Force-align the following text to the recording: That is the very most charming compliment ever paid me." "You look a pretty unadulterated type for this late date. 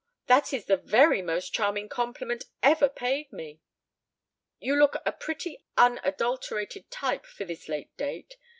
That 0.25 0.51
is 0.51 0.65
the 0.65 0.77
very 0.77 1.21
most 1.21 1.53
charming 1.53 1.87
compliment 1.87 2.45
ever 2.63 2.89
paid 2.89 3.31
me." 3.31 3.61
"You 4.59 4.75
look 4.75 4.95
a 5.05 5.11
pretty 5.11 5.63
unadulterated 5.77 6.89
type 6.89 7.23
for 7.27 7.45
this 7.45 7.69
late 7.69 7.95
date. 7.97 8.35